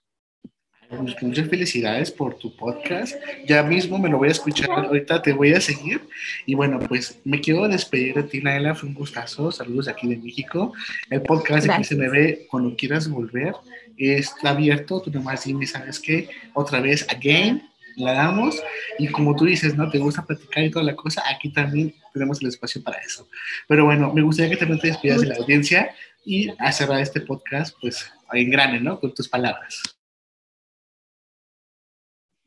Muchas 0.90 1.48
felicidades 1.48 2.10
por 2.10 2.38
tu 2.38 2.54
podcast. 2.56 3.14
Ya 3.46 3.62
mismo 3.62 3.98
me 3.98 4.08
lo 4.08 4.16
voy 4.16 4.28
a 4.28 4.32
escuchar. 4.32 4.70
Ahorita 4.70 5.20
te 5.20 5.34
voy 5.34 5.52
a 5.52 5.60
seguir. 5.60 6.00
Y 6.46 6.54
bueno, 6.54 6.78
pues 6.78 7.20
me 7.24 7.40
quiero 7.40 7.68
despedir 7.68 8.14
de 8.14 8.22
ti, 8.22 8.40
Naela. 8.40 8.74
Fue 8.74 8.88
un 8.88 8.94
gustazo. 8.94 9.52
Saludos 9.52 9.88
aquí 9.88 10.08
de 10.08 10.16
México. 10.16 10.72
El 11.10 11.22
podcast 11.22 11.66
de 11.66 11.84
se 11.84 11.94
me 11.94 12.08
ve 12.08 12.46
cuando 12.50 12.74
quieras 12.74 13.08
volver 13.08 13.54
está 13.98 14.50
abierto. 14.50 15.02
Tú 15.02 15.10
nomás 15.10 15.44
dime, 15.44 15.66
¿sabes 15.66 16.00
qué? 16.00 16.30
Otra 16.54 16.80
vez, 16.80 17.06
again, 17.10 17.62
la 17.96 18.12
damos. 18.12 18.62
Y 18.98 19.08
como 19.08 19.36
tú 19.36 19.44
dices, 19.44 19.76
¿no? 19.76 19.90
Te 19.90 19.98
gusta 19.98 20.24
platicar 20.24 20.64
y 20.64 20.70
toda 20.70 20.86
la 20.86 20.96
cosa. 20.96 21.22
Aquí 21.28 21.50
también 21.50 21.94
tenemos 22.14 22.40
el 22.40 22.48
espacio 22.48 22.82
para 22.82 22.98
eso. 22.98 23.28
Pero 23.66 23.84
bueno, 23.84 24.10
me 24.14 24.22
gustaría 24.22 24.50
que 24.50 24.56
también 24.56 24.80
te 24.80 24.88
despidas 24.88 25.20
de 25.20 25.26
la 25.26 25.36
audiencia 25.36 25.94
y 26.24 26.48
a 26.58 26.72
cerrar 26.72 27.02
este 27.02 27.20
podcast, 27.20 27.76
pues 27.78 28.10
en 28.32 28.50
grande, 28.50 28.80
¿no? 28.80 28.98
Con 28.98 29.12
tus 29.12 29.28
palabras. 29.28 29.97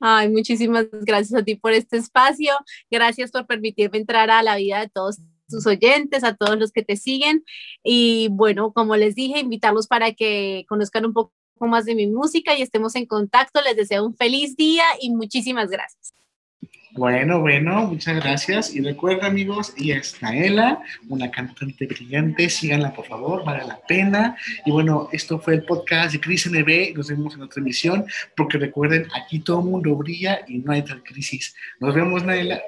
Ay, 0.02 0.30
muchísimas 0.30 0.88
gracias 0.92 1.40
a 1.40 1.44
ti 1.44 1.56
por 1.56 1.74
este 1.74 1.98
espacio. 1.98 2.54
Gracias 2.90 3.32
por 3.32 3.46
permitirme 3.46 4.00
entrar 4.00 4.32
a 4.32 4.42
la 4.42 4.56
vida 4.56 4.80
de 4.80 4.90
todos 4.90 5.20
tus 5.48 5.68
oyentes, 5.68 6.24
a 6.24 6.36
todos 6.36 6.58
los 6.58 6.72
que 6.72 6.82
te 6.84 6.96
siguen. 6.98 7.46
Y 7.84 8.30
bueno, 8.32 8.74
como 8.74 8.96
les 8.96 9.14
dije, 9.14 9.40
invitarlos 9.40 9.88
para 9.88 10.14
que 10.14 10.66
conozcan 10.68 11.06
un 11.06 11.14
poco 11.14 11.32
más 11.60 11.86
de 11.86 11.94
mi 11.94 12.08
música 12.08 12.58
y 12.58 12.64
estemos 12.64 12.96
en 12.96 13.06
contacto. 13.06 13.62
Les 13.62 13.76
deseo 13.76 14.04
un 14.04 14.16
feliz 14.16 14.56
día 14.56 14.86
y 15.00 15.12
muchísimas 15.12 15.70
gracias. 15.70 16.16
Bueno, 16.94 17.40
bueno, 17.40 17.88
muchas 17.88 18.18
gracias. 18.18 18.76
Y 18.76 18.82
recuerda, 18.82 19.28
amigos, 19.28 19.74
ella 19.78 19.98
es 19.98 20.22
Naela, 20.22 20.82
una 21.08 21.32
cantante 21.32 21.88
brillante. 21.88 22.50
Síganla, 22.50 22.94
por 22.94 23.06
favor, 23.06 23.46
vale 23.46 23.66
la 23.66 23.80
pena. 23.88 24.36
Y 24.66 24.72
bueno, 24.72 25.08
esto 25.14 25.40
fue 25.40 25.56
el 25.56 25.64
podcast 25.64 26.12
de 26.12 26.20
Cris 26.20 26.52
NB. 26.52 26.98
Nos 26.98 27.08
vemos 27.08 27.36
en 27.36 27.44
otra 27.44 27.62
emisión, 27.62 28.06
porque 28.36 28.58
recuerden, 28.58 29.08
aquí 29.16 29.40
todo 29.40 29.62
el 29.62 29.68
mundo 29.68 29.96
brilla 29.96 30.42
y 30.48 30.58
no 30.58 30.74
hay 30.74 30.82
tal 30.82 31.02
crisis. 31.02 31.56
Nos 31.80 31.96
vemos, 31.96 32.26
Naela. 32.26 32.62